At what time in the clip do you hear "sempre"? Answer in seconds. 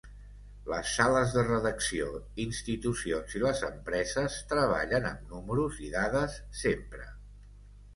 6.67-7.11